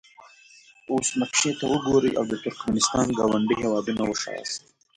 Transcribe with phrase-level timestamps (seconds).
[0.91, 4.59] اوس نقشې ته وګورئ او د ترکمنستان ګاونډي هیوادونه وښایاست.